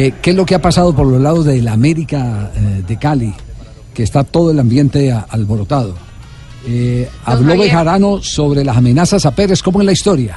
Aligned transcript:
Eh, 0.00 0.14
¿Qué 0.22 0.30
es 0.30 0.36
lo 0.36 0.46
que 0.46 0.54
ha 0.54 0.62
pasado 0.62 0.94
por 0.94 1.06
los 1.08 1.20
lados 1.20 1.44
de 1.44 1.60
la 1.60 1.72
América 1.72 2.52
eh, 2.54 2.82
de 2.86 2.96
Cali? 2.98 3.34
Que 3.92 4.04
está 4.04 4.22
todo 4.22 4.52
el 4.52 4.60
ambiente 4.60 5.10
a- 5.10 5.26
alborotado. 5.28 5.94
Eh, 6.66 7.08
habló. 7.24 7.58
Bejarano 7.58 8.22
sobre 8.22 8.64
las 8.64 8.76
amenazas 8.76 9.26
a 9.26 9.32
Pérez. 9.32 9.60
¿Cómo 9.60 9.80
es 9.80 9.86
la 9.86 9.92
historia? 9.92 10.36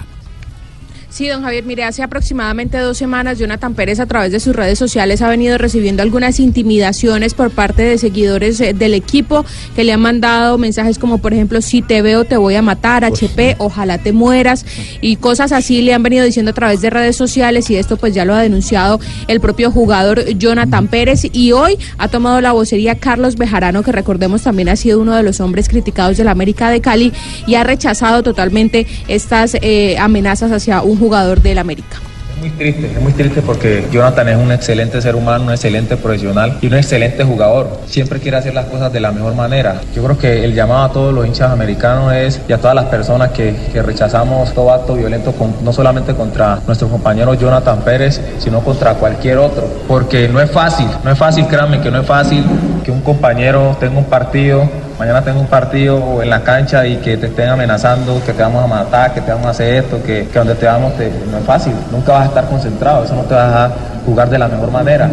Sí, 1.11 1.27
don 1.27 1.43
Javier, 1.43 1.65
mire, 1.65 1.83
hace 1.83 2.03
aproximadamente 2.03 2.77
dos 2.77 2.97
semanas 2.97 3.37
Jonathan 3.37 3.73
Pérez 3.73 3.99
a 3.99 4.05
través 4.05 4.31
de 4.31 4.39
sus 4.39 4.55
redes 4.55 4.79
sociales 4.79 5.21
ha 5.21 5.27
venido 5.27 5.57
recibiendo 5.57 6.01
algunas 6.03 6.39
intimidaciones 6.39 7.33
por 7.33 7.51
parte 7.51 7.83
de 7.83 7.97
seguidores 7.97 8.61
eh, 8.61 8.73
del 8.73 8.93
equipo 8.93 9.43
que 9.75 9.83
le 9.83 9.91
han 9.91 9.99
mandado 9.99 10.57
mensajes 10.57 10.97
como 10.97 11.17
por 11.17 11.33
ejemplo, 11.33 11.61
si 11.61 11.81
te 11.81 12.01
veo 12.01 12.23
te 12.23 12.37
voy 12.37 12.55
a 12.55 12.61
matar, 12.61 13.03
HP, 13.03 13.57
ojalá 13.57 13.97
te 13.97 14.13
mueras 14.13 14.65
y 15.01 15.17
cosas 15.17 15.51
así 15.51 15.81
le 15.81 15.93
han 15.93 16.01
venido 16.01 16.23
diciendo 16.23 16.51
a 16.51 16.53
través 16.53 16.79
de 16.79 16.89
redes 16.89 17.17
sociales 17.17 17.69
y 17.69 17.75
esto 17.75 17.97
pues 17.97 18.13
ya 18.15 18.23
lo 18.23 18.33
ha 18.33 18.41
denunciado 18.41 19.01
el 19.27 19.41
propio 19.41 19.69
jugador 19.69 20.23
Jonathan 20.37 20.87
Pérez 20.87 21.25
y 21.33 21.51
hoy 21.51 21.77
ha 21.97 22.07
tomado 22.07 22.39
la 22.39 22.53
vocería 22.53 22.95
Carlos 22.95 23.35
Bejarano 23.35 23.83
que 23.83 23.91
recordemos 23.91 24.43
también 24.43 24.69
ha 24.69 24.77
sido 24.77 25.01
uno 25.01 25.13
de 25.17 25.23
los 25.23 25.41
hombres 25.41 25.67
criticados 25.67 26.15
de 26.15 26.23
la 26.23 26.31
América 26.31 26.69
de 26.69 26.79
Cali 26.79 27.11
y 27.47 27.55
ha 27.55 27.65
rechazado 27.65 28.23
totalmente 28.23 28.87
estas 29.09 29.57
eh, 29.61 29.97
amenazas 29.99 30.53
hacia 30.53 30.81
un 30.81 31.00
jugador 31.01 31.41
del 31.41 31.57
América. 31.57 31.97
Es 32.35 32.37
muy 32.37 32.49
triste, 32.51 32.85
es 32.85 33.01
muy 33.01 33.11
triste 33.13 33.41
porque 33.41 33.87
Jonathan 33.91 34.29
es 34.29 34.37
un 34.37 34.51
excelente 34.51 35.01
ser 35.01 35.15
humano, 35.15 35.45
un 35.45 35.51
excelente 35.51 35.97
profesional 35.97 36.59
y 36.61 36.67
un 36.67 36.75
excelente 36.75 37.23
jugador. 37.23 37.79
Siempre 37.87 38.19
quiere 38.19 38.37
hacer 38.37 38.53
las 38.53 38.65
cosas 38.65 38.93
de 38.93 38.99
la 38.99 39.11
mejor 39.11 39.33
manera. 39.35 39.81
Yo 39.95 40.03
creo 40.03 40.17
que 40.17 40.45
el 40.45 40.53
llamado 40.53 40.83
a 40.83 40.91
todos 40.91 41.13
los 41.13 41.25
hinchas 41.25 41.51
americanos 41.51 42.13
es 42.13 42.39
y 42.47 42.53
a 42.53 42.57
todas 42.59 42.75
las 42.75 42.85
personas 42.85 43.31
que, 43.31 43.55
rechazamos 43.81 44.53
todo 44.53 44.71
acto 44.71 44.93
violento, 44.93 45.33
no 45.63 45.73
solamente 45.73 46.13
contra 46.13 46.59
nuestro 46.67 46.87
compañero 46.87 47.33
Jonathan 47.33 47.81
Pérez, 47.81 48.21
sino 48.37 48.61
contra 48.61 48.93
cualquier 48.93 49.39
otro. 49.39 49.67
Porque 49.87 50.27
no 50.27 50.39
es 50.39 50.51
fácil, 50.51 50.87
no 51.03 51.11
es 51.11 51.17
fácil, 51.17 51.47
créanme 51.47 51.81
que 51.81 51.89
no 51.89 51.99
es 52.01 52.07
fácil 52.07 52.43
que 52.83 52.91
un 52.91 53.01
compañero 53.01 53.75
tenga 53.79 53.97
un 53.97 54.05
partido 54.05 54.69
mañana 54.99 55.23
tengo 55.23 55.39
un 55.39 55.47
partido 55.47 56.21
en 56.21 56.29
la 56.29 56.43
cancha 56.43 56.85
y 56.85 56.97
que 56.97 57.17
te 57.17 57.25
estén 57.25 57.49
amenazando, 57.49 58.21
que 58.23 58.33
te 58.33 58.41
vamos 58.43 58.63
a 58.63 58.67
matar, 58.67 59.11
que 59.15 59.21
te 59.21 59.31
vamos 59.31 59.47
a 59.47 59.49
hacer 59.49 59.83
esto, 59.83 59.99
que, 60.03 60.27
que 60.31 60.37
donde 60.37 60.53
te 60.53 60.67
vamos 60.67 60.95
te- 60.95 61.11
no 61.31 61.39
es 61.39 61.43
fácil, 61.43 61.73
nunca 61.91 62.11
vas 62.11 62.21
a 62.23 62.25
estar 62.27 62.47
concentrado, 62.47 63.03
eso 63.05 63.15
no 63.15 63.23
te 63.23 63.33
va 63.33 63.43
a 63.43 63.47
dejar 63.47 63.71
jugar 64.05 64.29
de 64.29 64.37
la 64.37 64.47
mejor 64.47 64.69
manera. 64.69 65.09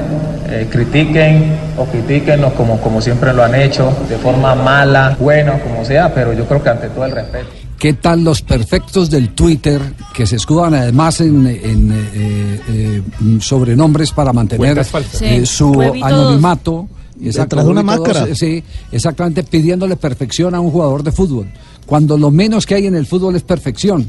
Eh, 0.51 0.69
critiquen 0.71 1.57
o 1.79 1.87
critiquennos 1.87 2.53
como, 2.53 2.79
como 2.81 3.01
siempre 3.01 3.33
lo 3.33 3.43
han 3.43 3.55
hecho, 3.55 3.91
de 4.11 4.17
forma 4.19 4.55
mala, 4.55 5.17
buena, 5.19 5.59
como 5.61 5.83
sea, 5.87 6.13
pero 6.13 6.35
yo 6.35 6.45
creo 6.45 6.63
que 6.63 6.69
ante 6.69 6.89
todo 6.91 7.07
el 7.07 7.13
respeto. 7.13 7.47
¿Qué 7.79 7.95
tal 7.95 8.25
los 8.25 8.43
perfectos 8.43 9.09
del 9.09 9.31
Twitter 9.31 9.81
que 10.13 10.27
se 10.27 10.37
escudan 10.37 10.75
además 10.75 11.21
en, 11.23 11.47
en, 11.47 11.93
eh, 11.93 12.61
eh, 12.69 13.03
sobrenombres 13.41 14.11
para 14.13 14.35
mantener 14.35 14.77
eh, 14.79 14.85
Sí, 15.13 15.47
su 15.47 15.81
anonimato? 16.03 16.89
Detrás 17.19 17.65
de 17.65 17.71
una 17.71 17.83
máscara. 17.83 18.35
Sí, 18.35 18.63
exactamente, 18.93 19.43
pidiéndole 19.43 19.97
perfección 19.97 20.55
a 20.55 20.61
un 20.61 20.71
jugador 20.71 21.03
de 21.03 21.13
fútbol. 21.13 21.51
Cuando 21.87 22.17
lo 22.19 22.31
menos 22.31 22.67
que 22.67 22.75
hay 22.75 22.87
en 22.87 22.95
el 22.95 23.07
fútbol 23.07 23.37
es 23.37 23.43
perfección. 23.43 24.09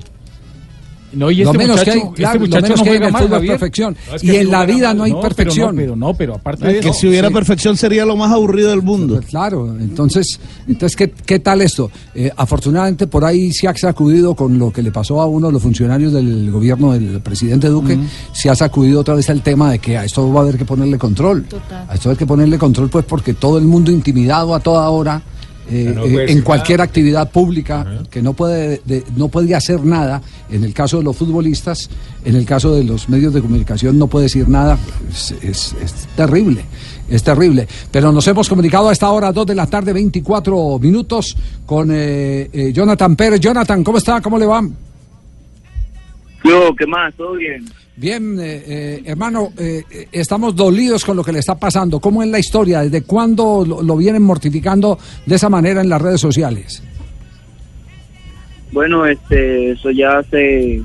No, 1.13 1.31
y 1.31 1.43
lo 1.43 1.51
este 1.51 1.57
menos 1.57 1.79
muchacho, 1.79 1.91
que 1.91 1.91
hay, 1.91 1.99
este 1.99 2.15
claro, 2.15 2.33
lo 2.33 2.39
muchacho 2.41 2.61
menos 2.63 2.77
no 2.77 2.83
que 2.83 2.89
hay 2.89 2.95
en 2.95 3.01
juega 3.01 3.07
el 3.07 3.29
mal, 3.29 3.43
es 3.43 3.49
perfección. 3.49 3.97
No, 4.07 4.15
es 4.15 4.21
que 4.21 4.27
y 4.27 4.35
en 4.35 4.51
la 4.51 4.65
vida 4.65 4.87
mal. 4.87 4.97
no 4.97 5.03
hay 5.03 5.13
perfección. 5.13 5.75
Pero 5.75 5.95
no, 5.95 6.13
pero, 6.13 6.35
aparte 6.35 6.67
de 6.67 6.79
que 6.79 6.93
si 6.93 7.07
hubiera 7.07 7.27
sí. 7.27 7.33
perfección 7.33 7.77
sería 7.77 8.05
lo 8.05 8.15
más 8.15 8.31
aburrido 8.31 8.69
del 8.69 8.81
mundo. 8.81 9.15
Pues 9.15 9.27
claro, 9.27 9.75
entonces, 9.79 10.39
entonces 10.67 10.95
¿qué, 10.95 11.11
qué 11.11 11.39
tal 11.39 11.61
esto? 11.61 11.91
Eh, 12.13 12.31
afortunadamente 12.35 13.07
por 13.07 13.25
ahí 13.25 13.51
se 13.51 13.67
ha 13.67 13.75
sacudido 13.75 14.35
con 14.35 14.57
lo 14.57 14.71
que 14.71 14.81
le 14.81 14.91
pasó 14.91 15.21
a 15.21 15.25
uno 15.25 15.47
de 15.47 15.53
los 15.53 15.61
funcionarios 15.61 16.13
del 16.13 16.51
gobierno 16.51 16.93
del 16.93 17.21
presidente 17.21 17.67
Duque, 17.67 17.97
se 18.33 18.49
ha 18.49 18.55
sacudido 18.55 19.01
otra 19.01 19.15
vez 19.15 19.29
el 19.29 19.41
tema 19.41 19.71
de 19.71 19.79
que 19.79 19.97
a 19.97 20.05
esto 20.05 20.31
va 20.31 20.41
a 20.41 20.43
haber 20.43 20.57
que 20.57 20.65
ponerle 20.65 20.97
control. 20.97 21.43
Total. 21.43 21.85
A 21.87 21.95
esto 21.95 22.09
hay 22.09 22.15
que 22.15 22.25
ponerle 22.25 22.57
control 22.57 22.89
pues 22.89 23.05
porque 23.05 23.33
todo 23.33 23.57
el 23.57 23.65
mundo 23.65 23.91
intimidado 23.91 24.53
a 24.53 24.59
toda 24.59 24.89
hora. 24.89 25.21
Eh, 25.69 25.93
no 25.95 26.03
eh, 26.05 26.31
en 26.31 26.41
cualquier 26.41 26.79
nada. 26.79 26.85
actividad 26.87 27.31
pública 27.31 27.85
que 28.09 28.21
no 28.21 28.33
puede 28.33 28.81
de- 28.85 29.03
no 29.15 29.27
puede 29.27 29.53
hacer 29.55 29.83
nada 29.85 30.21
en 30.49 30.63
el 30.63 30.73
caso 30.73 30.97
de 30.97 31.03
los 31.03 31.15
futbolistas 31.15 31.89
en 32.25 32.35
el 32.35 32.45
caso 32.45 32.73
de 32.75 32.83
los 32.83 33.07
medios 33.09 33.33
de 33.33 33.41
comunicación 33.41 33.97
no 33.97 34.07
puede 34.07 34.23
decir 34.25 34.49
nada 34.49 34.77
es, 35.11 35.31
es- 35.43 35.75
es 35.81 35.93
terrible 36.15 36.65
es 37.09 37.23
terrible 37.23 37.67
pero 37.91 38.11
nos 38.11 38.27
hemos 38.27 38.49
comunicado 38.49 38.89
a 38.89 38.93
esta 38.93 39.09
hora 39.11 39.31
2 39.31 39.45
de 39.45 39.55
la 39.55 39.67
tarde 39.67 39.93
24 39.93 40.79
minutos 40.79 41.35
con 41.65 41.89
eh, 41.91 42.49
eh, 42.51 42.71
Jonathan 42.73 43.15
Pérez 43.15 43.39
Jonathan 43.39 43.83
¿cómo 43.83 43.97
está? 43.99 44.21
¿cómo 44.21 44.37
le 44.39 44.45
va? 44.45 44.61
Yo, 46.43 46.73
¿qué 46.77 46.87
más? 46.87 47.13
¿Todo 47.15 47.33
bien? 47.33 47.65
Bien, 47.99 48.39
eh, 48.39 48.63
eh, 48.65 49.01
hermano, 49.05 49.49
eh, 49.57 49.83
eh, 49.91 50.07
estamos 50.13 50.55
dolidos 50.55 51.03
con 51.03 51.17
lo 51.17 51.23
que 51.23 51.33
le 51.33 51.39
está 51.39 51.55
pasando. 51.59 51.99
¿Cómo 51.99 52.23
es 52.23 52.29
la 52.29 52.39
historia? 52.39 52.79
¿Desde 52.79 53.01
cuándo 53.01 53.65
lo, 53.67 53.81
lo 53.81 53.97
vienen 53.97 54.23
mortificando 54.23 54.97
de 55.25 55.35
esa 55.35 55.49
manera 55.49 55.81
en 55.81 55.89
las 55.89 56.01
redes 56.01 56.21
sociales? 56.21 56.81
Bueno, 58.71 59.05
este, 59.05 59.71
eso 59.71 59.91
ya 59.91 60.19
hace, 60.19 60.81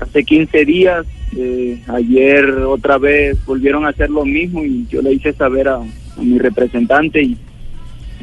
hace 0.00 0.24
15 0.24 0.64
días. 0.64 1.06
eh, 1.36 1.80
ayer 1.86 2.46
otra 2.62 2.98
vez 2.98 3.36
volvieron 3.46 3.84
a 3.86 3.90
hacer 3.90 4.10
lo 4.10 4.24
mismo 4.24 4.64
y 4.64 4.86
yo 4.90 5.00
le 5.02 5.12
hice 5.12 5.32
saber 5.34 5.68
a, 5.68 5.76
a 5.76 6.20
mi 6.22 6.38
representante 6.38 7.22
y, 7.22 7.36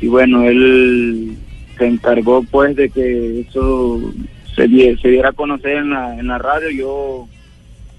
y 0.02 0.08
bueno, 0.08 0.44
él 0.44 1.38
se 1.78 1.86
encargó 1.88 2.44
pues 2.44 2.76
de 2.76 2.90
que 2.90 3.42
eso 3.42 4.02
se, 4.54 4.68
se 4.98 5.08
diera 5.08 5.30
a 5.30 5.34
conocer 5.34 5.78
en 5.78 5.92
la, 5.92 6.20
en 6.20 6.28
la 6.28 6.40
radio. 6.40 6.70
Yo 6.72 7.28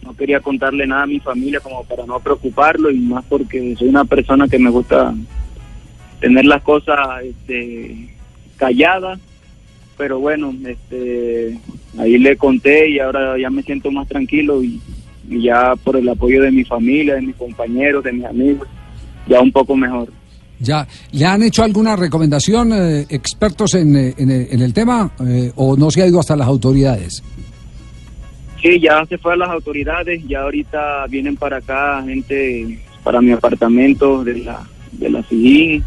no 0.07 0.15
quería 0.17 0.41
contarle 0.41 0.87
nada 0.87 1.03
a 1.03 1.07
mi 1.07 1.19
familia 1.21 1.61
como 1.61 1.83
para 1.85 2.07
no 2.07 2.21
preocuparlo 2.21 2.91
y 2.91 2.99
más 3.01 3.25
porque 3.29 3.75
soy 3.79 3.89
una 3.89 4.05
persona 4.05 4.47
que 4.49 4.59
me 4.59 4.71
gusta 4.71 5.13
tener 6.21 6.45
las 6.47 6.63
cosas 6.63 6.97
este, 7.25 8.09
calladas 8.57 9.19
pero 9.99 10.19
bueno 10.21 10.53
este 10.67 11.59
ahí 11.99 12.19
le 12.19 12.37
conté 12.37 12.91
y 12.91 12.99
ahora 13.01 13.39
ya 13.39 13.51
me 13.51 13.63
siento 13.63 13.91
más 13.91 14.07
tranquilo 14.09 14.63
y, 14.63 14.81
ya 15.29 15.75
por 15.83 15.97
el 15.97 16.09
apoyo 16.09 16.41
de 16.43 16.53
mi 16.53 16.63
familia 16.65 17.15
de 17.17 17.23
mis 17.23 17.35
compañeros 17.37 18.05
de 18.05 18.13
mis 18.13 18.25
amigos 18.25 18.69
ya 19.27 19.41
un 19.41 19.51
poco 19.51 19.75
mejor 19.77 20.09
Ya, 20.61 20.87
¿le 21.13 21.25
han 21.27 21.43
hecho 21.43 21.65
alguna 21.65 21.97
recomendación 21.97 22.73
eh, 22.73 23.07
expertos 23.11 23.75
en, 23.75 23.95
eh, 23.97 24.15
en, 24.17 24.31
el- 24.31 24.49
en 24.53 24.61
el 24.63 24.73
tema 24.73 25.11
eh, 25.27 25.51
o 25.57 25.77
no 25.77 25.91
se 25.91 26.03
ha 26.03 26.07
ido 26.07 26.21
hasta 26.21 26.37
las 26.37 26.47
autoridades? 26.47 27.23
Ya 28.81 29.05
se 29.07 29.17
fue 29.19 29.33
a 29.35 29.37
las 29.37 29.49
autoridades, 29.51 30.27
ya 30.27 30.43
ahorita 30.43 31.07
vienen 31.09 31.37
para 31.37 31.59
acá 31.59 32.03
gente 32.07 32.79
para 33.05 33.21
mi 33.21 33.31
apartamento 33.33 34.25
de 34.25 34.39
la 34.39 34.67
de 34.93 35.11
la 35.11 35.23
CIGIN, 35.23 35.85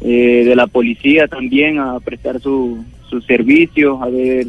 eh, 0.00 0.42
de 0.46 0.56
la 0.56 0.66
policía 0.66 1.26
también 1.28 1.78
a 1.78 1.98
prestar 2.00 2.40
su- 2.40 2.82
sus 3.08 3.24
servicios, 3.26 4.00
a 4.02 4.06
ver 4.08 4.46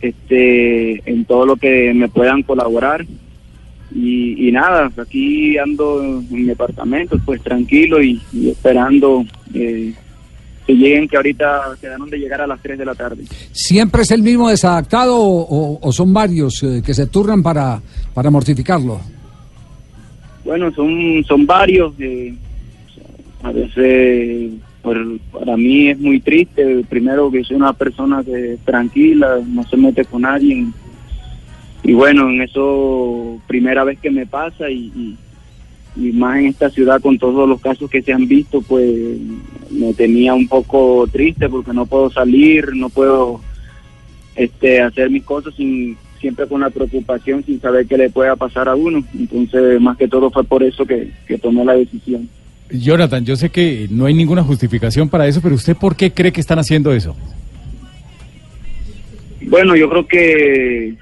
este 0.00 1.02
en 1.10 1.24
todo 1.24 1.46
lo 1.46 1.56
que 1.56 1.92
me 1.94 2.08
puedan 2.08 2.42
colaborar. 2.42 3.04
Y, 3.94 4.48
y 4.48 4.52
nada, 4.52 4.90
aquí 4.96 5.56
ando 5.56 6.02
en 6.02 6.44
mi 6.46 6.50
apartamento, 6.50 7.16
pues 7.24 7.40
tranquilo 7.42 8.02
y, 8.02 8.20
y 8.32 8.50
esperando 8.50 9.24
eh, 9.54 9.92
que 10.66 10.72
lleguen, 10.74 11.08
que 11.08 11.16
ahorita 11.16 11.62
quedaron 11.80 12.08
de 12.08 12.18
llegar 12.18 12.40
a 12.40 12.46
las 12.46 12.60
3 12.62 12.78
de 12.78 12.84
la 12.86 12.94
tarde. 12.94 13.24
¿Siempre 13.52 14.02
es 14.02 14.10
el 14.10 14.22
mismo 14.22 14.48
desadaptado 14.48 15.16
o, 15.18 15.92
son 15.92 16.12
varios 16.12 16.62
eh, 16.62 16.82
que 16.84 16.94
se 16.94 17.06
turnan 17.06 17.42
para, 17.42 17.80
para 18.14 18.30
mortificarlo? 18.30 19.00
Bueno, 20.44 20.72
son, 20.74 21.24
son 21.26 21.46
varios. 21.46 21.92
eh, 21.98 22.34
a 23.42 23.52
veces, 23.52 24.52
por- 24.82 25.18
para 25.32 25.56
mí 25.56 25.88
es 25.88 25.98
muy 25.98 26.20
triste. 26.20 26.82
Primero, 26.88 27.30
que 27.30 27.44
soy 27.44 27.56
una 27.56 27.72
persona 27.74 28.22
que 28.24 28.56
tranquila, 28.64 29.38
no 29.46 29.64
se 29.68 29.76
mete 29.76 30.04
con 30.06 30.22
nadie. 30.22 30.66
Y 31.82 31.92
bueno, 31.92 32.30
en 32.30 32.40
eso, 32.40 33.38
primera 33.46 33.84
vez 33.84 33.98
que 34.00 34.10
me 34.10 34.26
pasa 34.26 34.70
y, 34.70 34.90
y- 34.96 35.16
y 35.96 36.12
más 36.12 36.38
en 36.38 36.46
esta 36.46 36.70
ciudad 36.70 37.00
con 37.00 37.18
todos 37.18 37.48
los 37.48 37.60
casos 37.60 37.88
que 37.90 38.02
se 38.02 38.12
han 38.12 38.26
visto, 38.26 38.60
pues 38.62 39.16
me 39.74 39.94
tenía 39.94 40.34
un 40.34 40.48
poco 40.48 41.06
triste 41.10 41.48
porque 41.48 41.72
no 41.72 41.86
puedo 41.86 42.10
salir, 42.10 42.74
no 42.74 42.88
puedo 42.88 43.40
este 44.36 44.80
hacer 44.80 45.10
mis 45.10 45.24
cosas 45.24 45.54
sin, 45.54 45.96
siempre 46.20 46.46
con 46.46 46.60
la 46.60 46.70
preocupación 46.70 47.44
sin 47.44 47.60
saber 47.60 47.86
qué 47.86 47.98
le 47.98 48.10
pueda 48.10 48.36
pasar 48.36 48.68
a 48.68 48.74
uno. 48.74 49.04
Entonces, 49.14 49.80
más 49.80 49.96
que 49.96 50.08
todo 50.08 50.30
fue 50.30 50.44
por 50.44 50.62
eso 50.62 50.84
que, 50.86 51.10
que 51.26 51.38
tomé 51.38 51.64
la 51.64 51.74
decisión. 51.74 52.28
Jonathan, 52.70 53.24
yo 53.24 53.36
sé 53.36 53.50
que 53.50 53.88
no 53.90 54.06
hay 54.06 54.14
ninguna 54.14 54.42
justificación 54.42 55.08
para 55.08 55.26
eso, 55.26 55.40
pero 55.42 55.54
¿usted 55.54 55.76
por 55.76 55.96
qué 55.96 56.12
cree 56.12 56.32
que 56.32 56.40
están 56.40 56.58
haciendo 56.58 56.92
eso? 56.92 57.14
Bueno, 59.42 59.76
yo 59.76 59.88
creo 59.90 60.06
que 60.06 60.96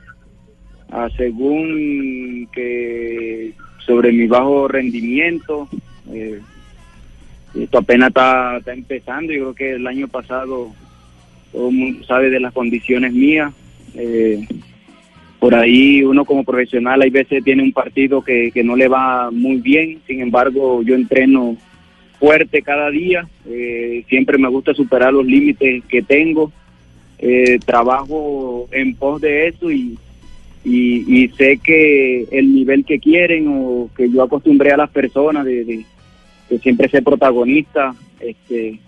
ah, 0.90 1.08
según 1.16 2.48
que 2.52 3.52
sobre 3.86 4.12
mi 4.12 4.26
bajo 4.26 4.68
rendimiento, 4.68 5.68
eh, 6.12 6.40
esto 7.54 7.78
apenas 7.78 8.08
está, 8.08 8.56
está 8.58 8.72
empezando. 8.72 9.32
Yo 9.32 9.52
creo 9.52 9.54
que 9.54 9.72
el 9.72 9.86
año 9.86 10.08
pasado 10.08 10.72
todo 11.52 11.68
el 11.68 11.74
mundo 11.74 12.04
sabe 12.04 12.30
de 12.30 12.40
las 12.40 12.52
condiciones 12.52 13.12
mías. 13.12 13.52
Eh, 13.94 14.46
por 15.38 15.54
ahí 15.54 16.02
uno 16.04 16.24
como 16.24 16.44
profesional 16.44 17.02
hay 17.02 17.10
veces 17.10 17.42
tiene 17.42 17.62
un 17.62 17.72
partido 17.72 18.22
que, 18.22 18.52
que 18.52 18.62
no 18.62 18.76
le 18.76 18.86
va 18.86 19.30
muy 19.30 19.56
bien, 19.56 19.98
sin 20.06 20.20
embargo 20.20 20.82
yo 20.82 20.94
entreno 20.94 21.56
fuerte 22.22 22.62
cada 22.62 22.88
día, 22.90 23.28
eh, 23.48 24.04
siempre 24.08 24.38
me 24.38 24.48
gusta 24.48 24.72
superar 24.72 25.12
los 25.12 25.26
límites 25.26 25.82
que 25.88 26.02
tengo, 26.02 26.52
eh, 27.18 27.58
trabajo 27.66 28.68
en 28.70 28.94
pos 28.94 29.20
de 29.20 29.48
eso 29.48 29.72
y, 29.72 29.98
y, 30.64 31.28
sé 31.36 31.58
que 31.58 32.28
el 32.30 32.54
nivel 32.54 32.84
que 32.84 33.00
quieren 33.00 33.46
o 33.48 33.90
que 33.96 34.08
yo 34.08 34.22
acostumbré 34.22 34.70
a 34.70 34.76
las 34.76 34.90
personas 34.90 35.44
de, 35.44 35.84
siempre 36.58 36.88
ser 36.88 37.02
protagonista, 37.02 37.94
este, 38.20 38.78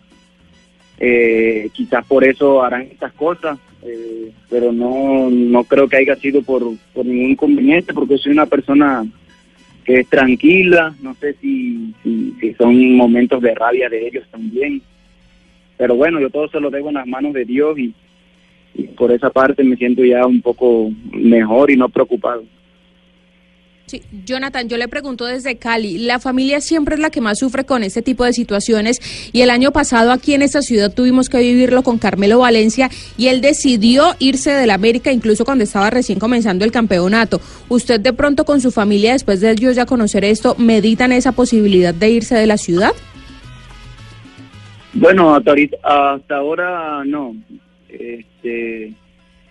eh, 0.98 1.68
quizás 1.72 2.04
por 2.06 2.24
eso 2.24 2.62
harán 2.62 2.82
estas 2.82 3.12
cosas, 3.12 3.58
eh, 3.82 4.32
pero 4.48 4.72
no, 4.72 5.28
no 5.30 5.64
creo 5.64 5.88
que 5.88 5.96
haya 5.96 6.16
sido 6.16 6.42
por, 6.42 6.62
por 6.92 7.04
ningún 7.04 7.30
inconveniente, 7.30 7.92
porque 7.92 8.18
soy 8.18 8.32
una 8.32 8.46
persona 8.46 9.04
que 9.84 10.00
es 10.00 10.08
tranquila, 10.08 10.94
no 11.02 11.14
sé 11.14 11.34
si, 11.40 11.94
si, 12.02 12.34
si 12.40 12.54
son 12.54 12.96
momentos 12.96 13.42
de 13.42 13.54
rabia 13.54 13.88
de 13.88 14.06
ellos 14.06 14.24
también, 14.30 14.80
pero 15.76 15.94
bueno, 15.96 16.20
yo 16.20 16.30
todo 16.30 16.48
se 16.48 16.60
lo 16.60 16.70
dejo 16.70 16.88
en 16.88 16.94
las 16.94 17.06
manos 17.06 17.34
de 17.34 17.44
Dios 17.44 17.78
y 17.78 17.92
por 18.96 19.12
esa 19.12 19.30
parte 19.30 19.62
me 19.62 19.76
siento 19.76 20.04
ya 20.04 20.26
un 20.26 20.40
poco 20.40 20.90
mejor 21.12 21.70
y 21.70 21.76
no 21.76 21.88
preocupado. 21.88 22.44
Sí, 23.86 24.00
Jonathan, 24.24 24.66
yo 24.66 24.78
le 24.78 24.88
pregunto 24.88 25.26
desde 25.26 25.56
Cali, 25.56 25.98
la 25.98 26.18
familia 26.18 26.62
siempre 26.62 26.94
es 26.94 27.00
la 27.02 27.10
que 27.10 27.20
más 27.20 27.38
sufre 27.38 27.64
con 27.64 27.84
este 27.84 28.00
tipo 28.00 28.24
de 28.24 28.32
situaciones 28.32 28.98
y 29.30 29.42
el 29.42 29.50
año 29.50 29.72
pasado 29.72 30.10
aquí 30.10 30.32
en 30.32 30.40
esta 30.40 30.62
ciudad 30.62 30.94
tuvimos 30.94 31.28
que 31.28 31.38
vivirlo 31.38 31.82
con 31.82 31.98
Carmelo 31.98 32.38
Valencia 32.38 32.88
y 33.18 33.28
él 33.28 33.42
decidió 33.42 34.14
irse 34.20 34.52
del 34.52 34.70
América 34.70 35.12
incluso 35.12 35.44
cuando 35.44 35.64
estaba 35.64 35.90
recién 35.90 36.18
comenzando 36.18 36.64
el 36.64 36.72
campeonato. 36.72 37.42
¿Usted 37.68 38.00
de 38.00 38.14
pronto 38.14 38.46
con 38.46 38.62
su 38.62 38.70
familia, 38.70 39.12
después 39.12 39.42
de 39.42 39.50
ellos 39.50 39.76
ya 39.76 39.84
conocer 39.84 40.24
esto, 40.24 40.56
meditan 40.58 41.12
esa 41.12 41.32
posibilidad 41.32 41.92
de 41.92 42.08
irse 42.08 42.36
de 42.36 42.46
la 42.46 42.56
ciudad? 42.56 42.92
Bueno, 44.94 45.34
hasta, 45.34 45.52
hasta 45.82 46.36
ahora 46.36 47.04
no. 47.04 47.36
Este, 47.90 48.94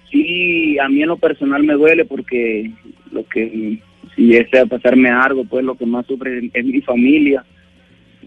sí, 0.09 0.79
a 0.79 0.89
mí 0.89 1.03
en 1.03 1.09
lo 1.09 1.17
personal 1.17 1.63
me 1.63 1.75
duele 1.75 2.03
porque 2.05 2.71
lo 3.11 3.23
que 3.27 3.79
si 4.15 4.35
ese 4.35 4.59
a 4.59 4.65
pasarme 4.65 5.09
algo, 5.09 5.45
pues 5.45 5.63
lo 5.63 5.75
que 5.75 5.85
más 5.85 6.05
sufre 6.05 6.49
es 6.53 6.65
mi 6.65 6.81
familia. 6.81 7.43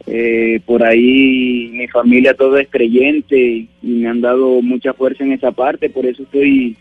Eh, 0.06 0.60
por 0.64 0.84
ahí 0.84 1.70
mi 1.72 1.88
familia 1.88 2.34
todo 2.34 2.58
es 2.58 2.68
creyente 2.68 3.36
y 3.36 3.68
me 3.82 4.08
han 4.08 4.20
dado 4.20 4.62
mucha 4.62 4.92
fuerza 4.92 5.24
en 5.24 5.32
esa 5.32 5.50
parte, 5.50 5.90
por 5.90 6.06
eso 6.06 6.22
estoy 6.22 6.76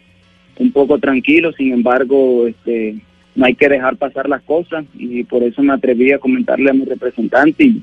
un 0.60 0.72
poco 0.72 1.00
tranquilo, 1.00 1.52
sin 1.54 1.74
embargo, 1.74 2.46
este, 2.46 2.96
no 3.36 3.46
hay 3.46 3.56
que 3.56 3.70
dejar 3.70 3.98
pasar 3.98 4.30
las 4.30 4.44
cosas 4.44 4.86
y 4.94 5.24
por 5.24 5.44
eso 5.44 5.64
me 5.64 5.74
atreví 5.74 6.12
a 6.12 6.20
comentarle 6.20 6.70
a 6.70 6.74
mi 6.74 6.86
representante 6.86 7.64
y 7.64 7.82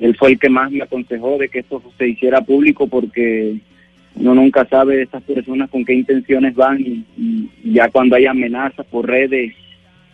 él 0.00 0.16
fue 0.16 0.32
el 0.32 0.38
que 0.38 0.48
más 0.48 0.70
me 0.70 0.82
aconsejó 0.82 1.38
de 1.38 1.48
que 1.48 1.60
esto 1.60 1.82
se 1.96 2.08
hiciera 2.08 2.40
público 2.40 2.86
porque 2.86 3.56
uno 4.16 4.34
nunca 4.34 4.66
sabe 4.66 4.96
de 4.96 5.02
estas 5.02 5.22
personas 5.22 5.70
con 5.70 5.84
qué 5.84 5.94
intenciones 5.94 6.54
van 6.54 6.80
y, 6.80 7.04
y 7.16 7.72
ya 7.72 7.88
cuando 7.88 8.16
hay 8.16 8.26
amenazas 8.26 8.84
por 8.86 9.06
redes 9.06 9.54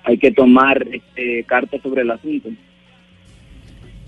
hay 0.06 0.19
que 0.19 0.31
tomar 0.31 0.87
este, 0.91 1.44
cartas 1.44 1.82
sobre 1.82 2.03
el 2.03 2.11
asunto. 2.12 2.49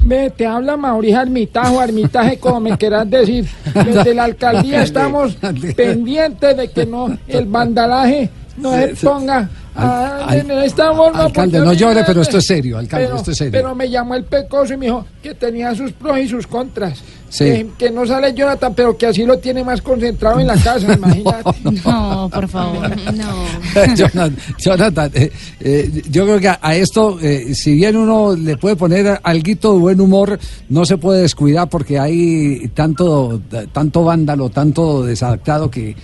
Ve, 0.04 0.30
te 0.30 0.46
habla 0.46 0.76
Mauricio 0.76 1.18
Armitajo, 1.18 1.80
Armitaje, 1.80 2.38
como 2.38 2.60
me 2.60 2.78
quieras 2.78 3.10
decir. 3.10 3.44
Desde 3.74 4.14
la 4.14 4.24
alcaldía 4.24 4.82
estamos 4.84 5.36
pendientes 5.76 6.56
de 6.56 6.70
que 6.70 6.86
no 6.86 7.18
el 7.26 7.46
vandalaje 7.46 8.30
no 8.56 8.72
se 8.72 8.94
ponga 9.04 9.50
ah, 9.78 10.24
Al- 10.26 10.38
en 10.40 10.50
esta 10.50 10.92
forma. 10.94 11.24
Alcalde, 11.24 11.60
no 11.60 11.72
llore, 11.72 12.02
pero 12.06 12.22
esto 12.22 12.38
es 12.38 12.46
serio, 12.46 12.78
alcalde, 12.78 13.06
pero, 13.06 13.16
esto 13.18 13.30
es 13.30 13.36
serio. 13.38 13.52
Pero 13.52 13.74
me 13.74 13.88
llamó 13.88 14.14
el 14.14 14.24
pecoso 14.24 14.74
y 14.74 14.76
me 14.76 14.86
dijo 14.86 15.06
que 15.22 15.34
tenía 15.34 15.74
sus 15.74 15.92
pros 15.92 16.18
y 16.18 16.28
sus 16.28 16.46
contras. 16.46 17.02
Sí. 17.30 17.44
Que, 17.44 17.66
que 17.78 17.90
no 17.90 18.06
sale 18.06 18.32
Jonathan, 18.32 18.72
pero 18.74 18.96
que 18.96 19.04
así 19.06 19.24
lo 19.24 19.38
tiene 19.38 19.62
más 19.62 19.82
concentrado 19.82 20.40
en 20.40 20.46
la 20.46 20.54
casa, 20.56 20.92
imagínate. 20.94 21.50
No, 21.84 22.30
por 22.32 22.48
favor. 22.48 22.88
No. 23.14 23.44
Jonathan, 23.94 24.36
Jonathan, 24.58 25.10
eh, 25.14 25.30
eh, 25.60 26.02
yo 26.10 26.24
creo 26.24 26.40
que 26.40 26.48
a, 26.48 26.58
a 26.62 26.74
esto, 26.74 27.18
eh, 27.20 27.54
si 27.54 27.72
bien 27.72 27.96
uno 27.96 28.34
le 28.34 28.56
puede 28.56 28.76
poner 28.76 29.20
alguito 29.22 29.74
de 29.74 29.78
buen 29.78 30.00
humor, 30.00 30.38
no 30.70 30.84
se 30.86 30.96
puede 30.96 31.22
descuidar 31.22 31.68
porque 31.68 31.98
hay 31.98 32.68
tanto, 32.74 33.40
tanto 33.72 34.04
vándalo, 34.04 34.48
tanto 34.48 35.04
desadaptado 35.04 35.70
que, 35.70 35.94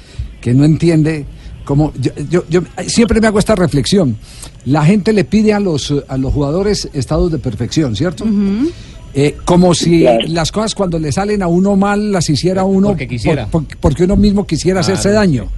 que 0.41 0.53
no 0.53 0.65
entiende. 0.65 1.25
Como 1.65 1.93
yo, 2.01 2.11
yo- 2.31 2.45
yo 2.49 2.61
siempre 2.87 3.21
me 3.21 3.27
hago 3.27 3.39
esta 3.39 3.55
reflexión. 3.55 4.17
La 4.67 4.85
gente 4.85 5.13
le 5.13 5.25
pide 5.25 5.53
a 5.53 5.61
los, 5.61 5.93
a 6.09 6.17
los 6.19 6.33
jugadores 6.33 6.89
estados 6.93 7.33
de 7.33 7.39
perfección, 7.39 7.97
¿cierto? 7.97 8.25
Eh, 9.15 9.37
como 9.45 9.75
si 9.75 10.01
Claro. 10.01 10.27
las 10.29 10.51
cosas 10.53 10.75
cuando 10.75 10.99
le 10.99 11.13
salen 11.13 11.43
a 11.43 11.47
uno 11.47 11.77
mal 11.77 12.11
las 12.13 12.29
hiciera 12.29 12.65
uno 12.65 12.89
Porque 12.89 13.07
quisiera. 13.07 13.47
por- 13.47 13.65
por- 13.67 13.77
porque 13.79 14.05
uno 14.05 14.17
mismo 14.17 14.47
quisiera 14.47 14.81
Claro, 14.81 14.95
hacerse 14.95 15.15
daño. 15.15 15.49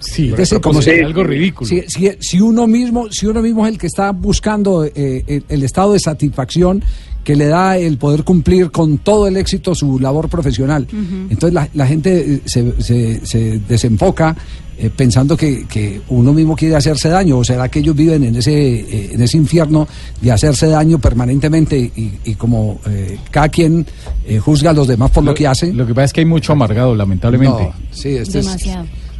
Sí, 0.00 0.30
Entonces, 0.30 0.58
como 0.58 0.82
si- 0.82 0.90
algo 0.90 1.22
ridículo. 1.22 1.68
Si, 1.68 1.82
si- 1.86 2.10
si 2.18 2.40
uno 2.40 2.66
mismo, 2.66 3.06
si 3.12 3.26
uno 3.26 3.40
mismo 3.40 3.64
es 3.66 3.72
el 3.74 3.78
que 3.78 3.86
está 3.86 4.10
buscando 4.10 4.84
eh, 4.84 5.22
el, 5.28 5.44
el 5.48 5.62
estado 5.62 5.92
de 5.92 6.00
satisfacción 6.00 6.82
que 7.24 7.36
le 7.36 7.46
da 7.46 7.76
el 7.78 7.98
poder 7.98 8.24
cumplir 8.24 8.70
con 8.70 8.98
todo 8.98 9.26
el 9.28 9.36
éxito 9.36 9.74
su 9.74 9.98
labor 10.00 10.28
profesional. 10.28 10.86
Entonces 11.30 11.52
la, 11.54 11.68
la 11.74 11.86
gente 11.86 12.34
eh, 12.34 12.40
se, 12.44 12.80
se- 12.82 13.24
se 13.26 13.58
desenfoca 13.60 14.36
eh, 14.78 14.90
pensando 14.96 15.36
que, 15.36 15.66
que 15.66 16.00
uno 16.08 16.32
mismo 16.32 16.56
quiere 16.56 16.74
hacerse 16.74 17.08
daño, 17.10 17.38
o 17.38 17.44
será 17.44 17.68
que 17.68 17.78
ellos 17.80 17.94
viven 17.94 18.24
en 18.24 18.36
ese, 18.36 18.52
eh, 18.52 19.10
en 19.12 19.22
ese 19.22 19.36
infierno 19.36 19.86
de 20.20 20.32
hacerse 20.32 20.66
daño 20.66 20.98
permanentemente 20.98 21.78
y, 21.78 22.18
y 22.24 22.34
como 22.34 22.80
eh, 22.86 23.18
cada 23.30 23.48
quien 23.50 23.86
eh, 24.26 24.38
juzga 24.38 24.70
a 24.70 24.72
los 24.72 24.88
demás 24.88 25.10
por 25.10 25.22
lo, 25.22 25.34
que 25.34 25.46
hacen. 25.46 25.76
Lo 25.76 25.86
que 25.86 25.94
pasa 25.94 26.06
es 26.06 26.12
que 26.12 26.20
hay 26.20 26.26
mucho 26.26 26.52
amargado, 26.54 26.94
lamentablemente. 26.96 27.62
No, 27.64 27.74
sí, 27.92 28.16
este 28.16 28.40
es, 28.40 28.46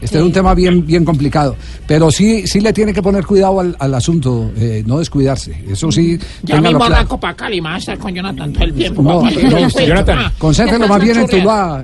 Este 0.02 0.18
es 0.18 0.24
un 0.24 0.32
tema 0.32 0.54
bien, 0.54 0.84
bien 0.84 1.04
complicado. 1.04 1.56
Pero 1.86 2.10
sí, 2.10 2.46
sí 2.46 2.60
le 2.60 2.72
tiene 2.72 2.92
que 2.92 3.02
poner 3.02 3.24
cuidado 3.24 3.60
al, 3.60 3.76
al 3.78 3.94
asunto, 3.94 4.50
eh, 4.56 4.82
no 4.86 4.98
descuidarse. 4.98 5.64
Eso 5.68 5.90
sí, 5.92 6.18
Ya 6.42 6.60
mismo 6.60 6.78
claro. 6.78 6.94
arranco 6.96 7.18
para 7.20 7.34
Cali, 7.34 7.60
me 7.60 7.68
va 7.68 7.74
a 7.76 7.78
estar 7.78 7.98
con 7.98 8.14
Jonathan 8.14 8.52
todo 8.52 8.64
el 8.64 8.74
tiempo. 8.74 9.02
No, 9.02 9.22
no, 9.22 9.30
Jonathan, 9.86 10.18
ah, 10.18 10.32
concéntrelo 10.38 10.84
¿qué 10.84 10.88
más 10.88 11.02
bien 11.02 11.16
en. 11.18 11.28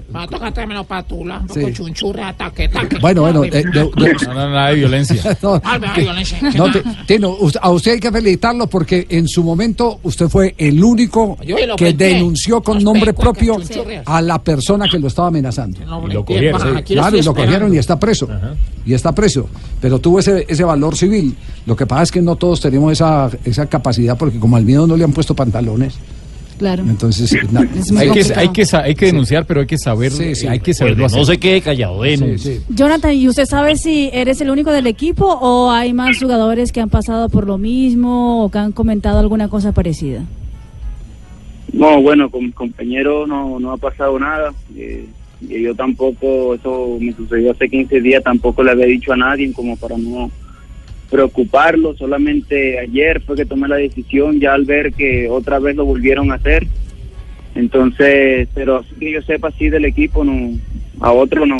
Me 0.09 0.15
va 0.15 0.23
a 0.23 0.27
tocar 0.27 0.53
tráemelo 0.53 0.85
para 0.85 1.03
Tula, 1.05 1.41
un 1.41 1.49
Sí. 1.49 1.73
chunchurre, 1.73 2.23
ataque, 2.23 2.65
ataque. 2.65 2.97
Bueno, 3.01 3.23
bueno, 3.23 3.45
eh, 3.45 3.51
de- 3.51 3.63
de- 3.65 3.85
No, 4.27 4.35
no, 4.35 4.51
nada 4.51 4.69
de 4.71 4.75
violencia. 4.81 5.39
No, 5.43 5.61
que- 5.95 6.01
violencia. 6.03 6.39
no, 6.57 6.73
te- 6.73 6.83
Tino, 7.07 7.31
us- 7.41 7.59
a 7.61 7.71
usted 7.71 7.93
hay 7.93 8.01
que 8.01 8.11
felicitarlo 8.11 8.67
porque 8.67 9.07
en 9.09 9.29
su 9.29 9.45
momento 9.45 10.01
usted 10.03 10.29
fue 10.29 10.55
el 10.59 10.83
único 10.83 11.37
Yo 11.45 11.57
que 11.77 11.93
denunció 11.93 12.63
con 12.63 12.77
Los 12.77 12.85
nombre 12.85 13.13
propio 13.15 13.57
a 14.07 14.21
la 14.23 14.43
persona 14.43 14.87
que 14.91 14.99
lo 14.99 15.07
estaba 15.09 15.29
amenazando. 15.29 15.79
Y 16.09 16.13
lo 16.13 16.25
cogieron, 16.25 16.61
sí. 16.85 16.95
Claro, 16.95 17.17
y 17.17 17.23
lo 17.23 17.35
cogieron 17.35 17.73
y 17.75 17.79
está 17.79 17.99
preso. 17.99 18.08
Y 18.87 18.95
está 18.95 19.12
preso. 19.12 19.49
Pero 19.81 19.99
tuvo 19.99 20.19
ese, 20.21 20.45
ese 20.49 20.65
valor 20.65 20.97
civil. 20.97 21.37
Lo 21.67 21.77
que 21.77 21.87
pasa 21.87 22.03
es 22.05 22.11
que 22.12 22.23
no 22.23 22.37
todos 22.37 22.61
tenemos 22.61 22.93
esa, 22.93 23.31
esa 23.45 23.67
capacidad 23.67 24.17
porque 24.17 24.38
como 24.38 24.57
al 24.57 24.65
miedo 24.65 24.87
no 24.87 24.97
le 24.97 25.05
han 25.05 25.12
puesto 25.12 25.35
pantalones. 25.35 25.99
Claro. 26.59 26.83
Entonces, 26.83 27.33
Hay 27.97 28.11
que, 28.11 28.35
hay 28.35 28.49
que, 28.49 28.65
hay 28.77 28.95
que 28.97 29.07
denunciar, 29.07 29.47
pero 29.47 29.61
hay 29.61 29.67
que 29.69 29.79
saber, 29.79 30.11
Sí, 30.11 30.35
sí. 30.35 30.49
hay 30.49 30.59
que 30.59 30.75
saberlo 30.75 31.07
hacer. 31.07 31.21
no 31.21 31.25
se 31.25 31.38
quede 31.38 31.61
callado, 31.61 32.03
sí. 32.37 32.61
Jonathan, 32.69 33.15
¿y 33.15 33.29
usted 33.29 33.45
sabe 33.47 33.77
si 33.77 34.11
eres 34.12 34.41
el 34.41 34.50
único 34.50 34.73
del 34.73 34.88
equipo 34.88 35.25
o 35.27 35.71
hay 35.71 35.93
más 35.93 36.19
jugadores 36.19 36.73
que 36.73 36.81
han 36.81 36.88
pasado 36.91 37.29
por 37.29 37.47
lo 37.47 37.59
mismo 37.59 38.43
o 38.45 38.50
que 38.50 38.59
han 38.59 38.73
comentado 38.73 39.21
alguna 39.21 39.49
cosa 39.49 39.71
parecida? 39.71 40.25
No, 41.73 42.00
bueno, 42.03 42.29
con 42.31 42.45
mis 42.45 42.55
compañeros 42.55 43.29
no, 43.29 43.61
no 43.61 43.73
ha 43.73 43.77
pasado 43.77 44.19
nada. 44.19 44.53
eh, 44.77 45.07
y 45.40 45.62
yo 45.62 45.75
tampoco, 45.75 46.54
eso 46.54 46.99
me 47.00 47.12
sucedió 47.12 47.52
hace 47.52 47.68
15 47.68 48.00
días, 48.00 48.23
tampoco 48.23 48.62
le 48.62 48.73
había 48.73 48.87
dicho 48.87 49.12
a 49.12 49.16
nadie 49.16 49.52
como 49.52 49.76
para 49.76 49.97
no 49.97 50.30
preocuparlo. 51.11 51.97
Solamente 51.97 52.78
ayer 52.78 53.21
fue 53.23 53.37
que 53.37 53.47
tomé 53.47 53.68
la 53.68 53.76
decisión 53.76 54.40
ya 54.40 54.54
al 54.54 54.64
ver 54.64 54.92
que 54.92 55.28
otra 55.28 55.59
vez 55.59 55.76
lo 55.76 55.85
volvieron 55.85 56.30
a 56.33 56.35
hacer. 56.35 56.66
Entonces, 57.54 58.49
pero 58.54 58.78
así 58.78 58.95
que 58.99 59.12
yo 59.12 59.23
sepa 59.23 59.49
así 59.49 59.68
del 59.68 59.85
equipo, 59.85 60.25
no, 60.25 60.59
a 61.00 61.12
otro 61.12 61.47
no. 61.47 61.57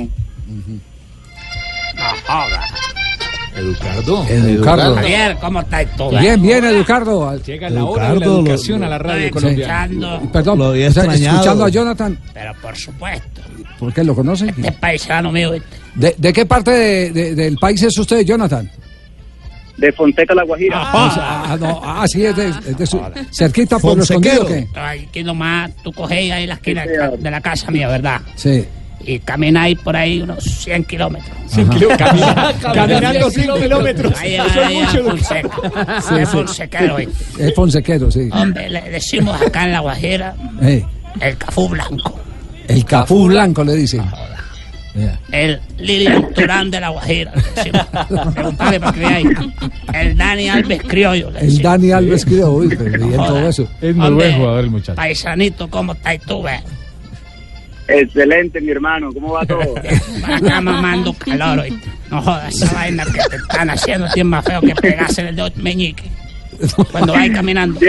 Educardo. 3.59 4.25
Educardo. 4.29 4.95
Javier, 4.97 5.37
¿cómo 5.41 5.61
estás 5.61 5.87
tú? 5.97 6.11
Bien, 6.11 6.41
bien, 6.41 6.65
Educardo. 6.65 7.37
Llega 7.38 7.69
la 7.71 7.85
hora 7.85 8.12
de 8.15 8.21
la 8.21 8.27
educación 8.27 8.81
lo- 8.81 8.87
a 8.87 8.88
la 8.91 8.99
radio 8.99 9.31
colombiana. 9.31 10.21
Perdón, 10.33 10.59
Lo 10.59 10.65
había 10.67 10.88
o 10.88 10.93
sea, 10.93 11.05
extrañado. 11.05 11.37
escuchando 11.37 11.65
a 11.65 11.69
Jonathan. 11.69 12.19
pero 12.35 12.53
por 12.62 12.77
supuesto, 12.77 13.41
¿Por 13.79 13.93
qué 13.93 14.05
lo 14.05 14.15
conoce? 14.15 14.49
este 14.49 14.73
paisano 14.73 15.31
mío, 15.33 15.53
¿viste? 15.53 15.69
¿De, 15.95 16.15
de 16.17 16.33
qué 16.33 16.47
parte 16.47 16.71
de- 16.71 17.11
de- 17.11 17.35
del 17.35 17.57
país 17.57 17.83
es 17.83 17.97
usted, 17.99 18.21
Jonathan? 18.25 18.71
De 19.77 19.93
Fonseca 19.93 20.35
La 20.35 20.43
Guajira. 20.43 20.77
Ah, 20.81 21.57
no, 21.61 21.81
ah, 21.85 22.07
sí, 22.09 22.25
es 22.25 22.35
de, 22.35 22.49
es 22.49 22.77
de 22.79 22.85
su- 22.87 23.00
cerquita 23.31 23.79
por 23.79 23.97
lo 23.97 24.05
Fonsequero. 24.05 24.43
escondido, 24.43 24.67
¿qué? 24.75 24.79
Ay, 24.81 25.07
Aquí 25.09 25.23
nomás, 25.23 25.71
tú 25.85 25.93
coges 25.93 26.33
ahí 26.33 26.47
la 26.47 26.55
esquina 26.55 26.85
de 26.85 27.31
la 27.31 27.41
casa 27.41 27.71
mía, 27.71 27.87
¿verdad? 27.88 28.21
Sí. 28.35 28.65
Y 29.05 29.21
camináis 29.21 29.78
por 29.78 29.97
ahí 29.97 30.21
unos 30.21 30.43
100 30.45 30.85
kilómetros. 30.85 31.31
Cien 31.47 31.69
kilo- 31.71 31.88
camina- 31.97 32.52
Caminando 32.75 33.31
100 33.31 33.55
kilómetros. 33.62 34.19
Ahí 34.19 34.35
es 34.35 34.57
ahí 34.57 34.76
a 34.78 34.85
mucho. 34.87 35.05
Fonseca. 35.05 35.50
Sí, 36.02 36.14
Es 36.21 36.28
sí. 36.28 36.37
Fonsequero, 36.37 36.97
¿viste? 36.97 37.47
Es 37.49 37.55
Fonsequero, 37.55 38.11
sí. 38.11 38.28
Hombre, 38.33 38.69
le 38.69 38.83
decimos 38.83 39.40
acá 39.40 39.64
en 39.64 39.73
La 39.73 39.81
Guajira 39.81 40.35
Eh, 40.61 40.85
el 41.21 41.37
cafú 41.38 41.69
blanco. 41.69 42.21
el 42.67 42.85
cafú 42.85 43.26
blanco 43.28 43.64
le 43.64 43.75
dicen. 43.76 44.02
Yeah. 44.95 45.21
El 45.31 45.61
Lilian 45.78 46.35
Turán 46.35 46.71
de 46.73 46.81
La 46.81 46.88
Guajira. 46.88 47.33
le 47.35 47.43
decimos. 47.55 47.87
Preguntale 48.35 48.81
para 48.81 48.93
que 48.93 49.00
veáis. 49.00 49.28
El 49.95 50.17
Dani 50.17 50.49
Alves 50.49 50.83
Criollo. 50.83 51.31
le 51.31 51.40
El. 51.40 51.62
Dani 51.62 51.93
Alves 51.93 52.25
creo, 52.25 52.50
uy, 52.52 52.69
pero 52.76 53.07
Joda. 53.17 53.26
todo 53.28 53.49
eso. 53.49 53.69
Es 53.81 53.95
buen 53.97 54.35
jugador 54.37 54.64
el 54.64 54.71
muchacho. 54.71 54.97
Paisanito, 54.97 55.71
¿cómo 55.71 55.93
estás 55.93 56.19
tú, 56.26 56.43
ve? 56.43 56.59
Excelente, 57.88 58.61
mi 58.61 58.71
hermano. 58.71 59.11
¿Cómo 59.12 59.33
va 59.33 59.45
todo? 59.47 59.75
Acá 60.25 60.61
mamando 60.61 61.12
calor, 61.14 61.61
¿oíste? 61.61 61.88
No 62.11 62.23
jodas, 62.23 62.54
esa 62.54 62.73
vaina 62.75 63.04
que 63.04 63.21
te 63.30 63.37
están 63.37 63.71
haciendo 63.71 64.07
a 64.07 64.11
es 64.14 64.25
más 64.25 64.45
feo 64.45 64.61
que 64.61 64.75
pegarse 64.75 65.26
el 65.28 65.35
dedo 65.35 65.50
meñique. 65.57 66.04
Cuando 66.92 67.12
vais 67.14 67.33
caminando. 67.33 67.80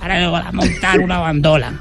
Ahora 0.00 0.48
a 0.48 0.52
montar 0.52 1.00
una 1.00 1.18
bandola. 1.18 1.72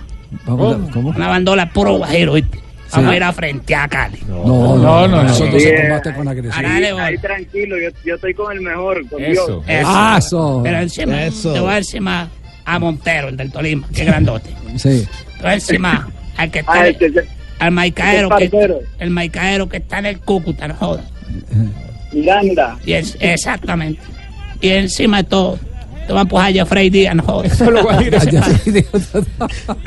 Vamos 0.45 0.75
a- 0.89 0.91
¿Cómo? 0.91 1.09
Una 1.09 1.27
bandola 1.27 1.69
puro 1.69 1.97
guajiro, 1.97 2.33
¿oíste? 2.33 2.59
Vamos 2.91 3.11
a 3.11 3.15
ir 3.15 3.23
a 3.23 3.33
frente 3.33 3.73
a 3.75 3.87
Cali. 3.87 4.19
No, 4.27 4.45
no, 4.45 4.77
no, 4.77 5.07
no, 5.07 5.23
no. 5.23 5.29
eso 5.29 5.45
no 5.47 5.59
se 5.59 5.75
combate 5.81 6.13
con 6.13 6.27
agresión. 6.27 6.65
Ahí 6.65 7.17
tranquilo, 7.17 7.75
yo, 7.79 7.89
yo 8.05 8.15
estoy 8.15 8.33
con 8.35 8.51
el 8.55 8.61
mejor, 8.61 9.07
con 9.09 9.23
Eso. 9.23 9.47
Dios. 9.47 9.63
Eso. 9.67 9.87
Ah, 9.89 10.15
eso. 10.19 10.61
Pero 10.63 10.77
encima, 10.77 11.23
Eso. 11.23 11.53
te 11.53 11.59
voy 11.59 11.75
encima 11.75 12.29
a 12.65 12.79
Montero, 12.79 13.29
el 13.29 13.37
del 13.37 13.51
Tolima, 13.51 13.87
que 13.93 14.05
grandote. 14.05 14.51
Sí. 14.77 15.07
Te 15.37 15.43
voy 15.43 15.53
encima 15.55 16.07
al 16.37 16.51
que 16.51 16.59
está, 16.59 16.73
Ah, 16.73 16.87
este, 16.87 17.05
este, 17.07 17.27
al 17.59 17.71
maicaero 17.71 18.29
que, 18.29 18.49
el 18.99 19.09
maicaero 19.09 19.69
que 19.69 19.77
está 19.77 19.99
en 19.99 20.05
el 20.07 20.19
Cúcuta, 20.19 20.67
no 20.67 20.75
jodas. 20.75 21.05
Miranda. 22.11 22.77
Y 22.85 22.93
es, 22.93 23.17
exactamente. 23.19 24.01
Y 24.61 24.69
encima 24.69 25.17
de 25.17 25.23
todo, 25.25 25.59
te 26.07 26.13
va 26.13 26.19
a 26.19 26.21
empujar 26.23 26.49
a 26.49 26.53
Jeffrey 26.53 26.89
Díaz, 26.89 27.15
no 27.15 27.41
sí, 27.43 28.71
digo, 28.71 28.89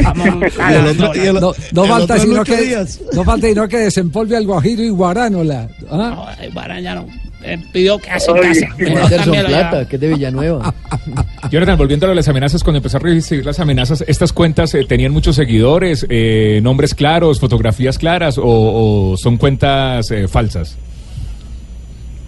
Vamos 0.02 0.44
a 0.58 0.74
el 0.74 0.84
la 0.84 0.90
otro- 0.90 1.12
el- 1.14 1.34
No, 1.40 1.52
no 1.72 1.84
falta 1.84 2.18
sino 2.18 2.44
que 2.44 2.84
no 3.12 3.24
falta 3.24 3.46
sino 3.48 3.68
que 3.68 3.76
desempolve 3.78 4.36
al 4.36 4.46
guajiro 4.46 4.82
y 4.82 4.88
guaránola. 4.88 5.68
¿ah? 5.90 5.96
No, 6.36 6.44
el 6.44 6.52
Barán 6.52 6.82
ya 6.82 6.94
no. 6.94 7.06
Eh, 7.46 7.58
pidió 7.72 7.98
que 7.98 8.10
hace 8.10 8.30
Oye. 8.30 8.68
casa. 8.78 9.24
Lleva. 9.24 9.88
que 9.88 9.96
es 9.96 10.00
de 10.00 10.08
Villanueva. 10.08 10.74
Jonathan, 11.50 11.78
volviendo 11.78 12.10
a 12.10 12.14
las 12.14 12.28
amenazas, 12.28 12.62
cuando 12.64 12.78
empezó 12.78 12.96
a 12.96 13.00
recibir 13.00 13.44
las 13.44 13.60
amenazas, 13.60 14.04
¿estas 14.06 14.32
cuentas 14.32 14.74
eh, 14.74 14.84
tenían 14.84 15.12
muchos 15.12 15.36
seguidores, 15.36 16.06
eh, 16.08 16.60
nombres 16.62 16.94
claros, 16.94 17.40
fotografías 17.40 17.98
claras 17.98 18.38
o, 18.38 18.44
o 18.44 19.16
son 19.16 19.36
cuentas 19.36 20.10
eh, 20.10 20.28
falsas? 20.28 20.76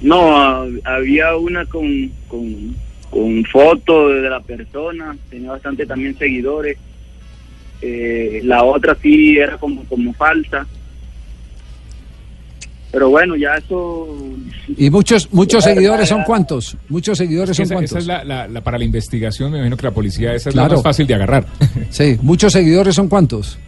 No, 0.00 0.64
había 0.84 1.36
una 1.36 1.64
con, 1.66 2.10
con, 2.28 2.76
con 3.10 3.44
foto 3.44 4.08
de 4.10 4.30
la 4.30 4.40
persona, 4.40 5.16
tenía 5.28 5.50
bastante 5.52 5.86
también 5.86 6.16
seguidores. 6.16 6.78
Eh, 7.80 8.40
la 8.44 8.64
otra 8.64 8.96
sí 9.00 9.38
era 9.38 9.56
como, 9.56 9.84
como 9.84 10.12
falsa. 10.14 10.66
Pero 12.90 13.10
bueno, 13.10 13.36
ya 13.36 13.54
eso... 13.56 14.06
Y 14.76 14.88
muchos 14.90 15.30
muchos 15.32 15.62
Ya, 15.64 15.74
seguidores 15.74 16.08
ya, 16.08 16.14
son 16.14 16.24
cuántos? 16.24 16.76
Muchos 16.88 17.18
seguidores 17.18 17.54
son 17.56 17.64
Esa, 17.64 17.74
esa 17.74 17.74
cuántos? 17.74 17.98
es 17.98 18.06
la, 18.06 18.24
la- 18.24 18.48
la- 18.48 18.60
para 18.62 18.78
la 18.78 18.84
investigación, 18.84 19.50
me 19.52 19.58
imagino 19.58 19.76
que 19.76 19.82
la 19.84 19.90
policía, 19.92 20.32
esa 20.34 20.48
es 20.48 20.54
Claro. 20.54 20.68
la 20.70 20.74
más 20.76 20.82
fácil 20.82 21.06
de 21.06 21.14
agarrar. 21.14 21.46
Sí, 21.90 22.18
muchos 22.22 22.52
seguidores 22.52 22.94
son 22.94 23.08
cuántos? 23.08 23.58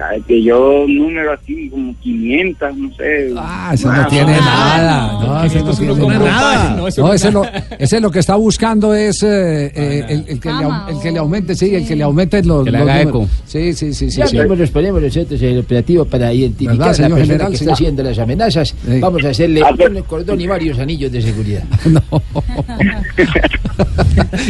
Ah, 0.00 0.14
Que 0.26 0.42
yo 0.42 0.84
número 0.88 1.32
así 1.32 1.68
como 1.70 1.94
500, 2.00 2.76
no 2.76 2.94
sé. 2.96 3.32
Ah, 3.36 3.70
eso 3.74 3.92
no 3.92 4.06
tiene 4.08 4.32
nada. 4.36 5.12
No, 5.24 5.44
ese 5.44 5.62
no 5.62 5.74
tiene 5.74 6.18
nada. 6.18 6.76
no, 6.76 6.88
eso 6.88 7.02
No, 7.02 7.08
no- 7.08 7.14
ese 7.14 7.30
lo, 7.32 7.44
ese 7.78 8.00
lo 8.00 8.10
que 8.10 8.18
está 8.20 8.34
buscando 8.36 8.94
es 8.94 9.22
eh, 9.22 9.66
eh, 9.74 10.04
el, 10.08 10.24
el 10.28 10.40
que 10.40 10.50
le, 10.52 10.64
el 10.92 11.00
que 11.02 11.10
le 11.12 11.18
aumente, 11.18 11.54
sí, 11.54 11.74
el 11.74 11.86
que 11.86 11.96
le 11.96 12.04
aumente 12.04 12.42
los, 12.42 12.64
Que 12.64 12.70
le 12.72 12.78
los 12.78 12.88
haga 12.88 13.04
números. 13.04 13.24
eco. 13.24 13.28
Sí, 13.46 13.72
sí, 13.74 13.92
sí, 13.94 14.10
sí. 14.10 14.18
Ya 14.20 14.26
sí. 14.26 14.38
mismo 14.38 14.56
nos 14.56 14.70
ponemos 14.70 15.02
nosotros 15.02 15.40
en 15.42 15.48
el 15.50 15.58
operativo 15.60 16.04
para 16.04 16.32
identificar 16.32 16.78
¿Verdad, 16.78 17.04
a 17.04 17.08
la 17.08 17.14
persona 17.14 17.26
general? 17.26 17.50
que 17.52 17.56
Sí. 17.58 17.64
está 17.64 17.72
haciendo 17.74 18.02
las 18.02 18.18
amenazas. 18.18 18.74
Sí. 18.86 19.00
Vamos 19.00 19.24
a 19.24 19.28
hacerle 19.30 19.60
Ah, 19.64 19.74
un 19.88 20.02
cordón 20.02 20.40
y 20.40 20.46
varios 20.46 20.78
anillos 20.78 21.12
de 21.12 21.22
seguridad. 21.22 21.64
No. 21.86 22.02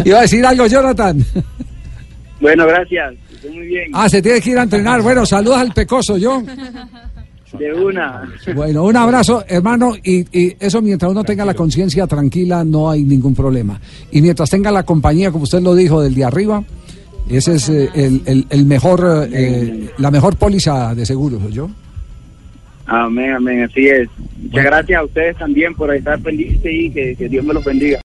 Iba 0.04 0.18
a 0.18 0.22
decir 0.22 0.44
algo, 0.46 0.66
Jonathan. 0.66 1.24
Bueno, 2.40 2.66
gracias. 2.66 3.14
Estoy 3.37 3.50
muy 3.57 3.66
bien. 3.66 3.90
Ah, 3.93 4.09
se 4.09 4.21
tiene 4.21 4.40
que 4.40 4.50
ir 4.50 4.59
a 4.59 4.62
entrenar. 4.64 5.00
Bueno, 5.02 5.25
saludos 5.25 5.59
al 5.59 5.73
pecoso, 5.73 6.16
yo. 6.16 6.43
De 7.59 7.73
una. 7.73 8.23
Bueno, 8.55 8.85
un 8.85 8.97
abrazo, 8.97 9.45
hermano, 9.49 9.95
y, 10.02 10.26
y 10.37 10.57
eso 10.61 10.83
mientras 10.83 11.11
uno 11.11 11.23
tenga 11.25 11.45
la 11.45 11.55
conciencia 11.55 12.07
tranquila, 12.07 12.64
no 12.64 12.90
hay 12.90 13.02
ningún 13.05 13.35
problema. 13.35 13.81
Y 14.11 14.21
mientras 14.21 14.50
tenga 14.50 14.71
la 14.71 14.83
compañía, 14.83 15.31
como 15.31 15.45
usted 15.45 15.62
lo 15.62 15.75
dijo, 15.75 16.02
del 16.02 16.14
de 16.14 16.25
arriba, 16.25 16.62
ese 17.31 17.55
es 17.55 17.69
eh, 17.69 17.88
el, 17.95 18.21
el- 18.26 18.47
el 18.50 18.66
mejor, 18.66 19.28
eh, 19.33 19.90
la 19.99 20.11
mejor 20.11 20.37
póliza 20.37 20.95
de 20.95 21.07
seguros, 21.07 21.40
yo. 21.52 21.71
Amén, 22.88 23.33
amén, 23.33 23.62
así 23.64 23.87
es. 23.88 24.09
Muchas 24.43 24.64
gracias 24.64 25.00
a 25.00 25.05
ustedes 25.05 25.37
también 25.38 25.75
por 25.75 25.93
estar 25.95 26.21
pendientes 26.21 26.71
y 26.73 26.90
que, 26.90 27.16
que 27.16 27.28
Dios 27.28 27.45
me 27.45 27.55
los 27.55 27.64
bendiga. 27.64 27.95